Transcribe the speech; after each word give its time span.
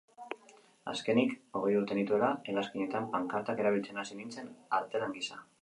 Azkenik, 0.93 1.35
hogei 1.59 1.75
urte 1.81 1.99
nituela, 2.01 2.31
hegazkinetan 2.53 3.07
pankartak 3.15 3.65
erabiltzen 3.67 4.05
hasi 4.07 4.21
nintzen 4.23 4.53
artelan 4.81 5.19
gisa. 5.21 5.43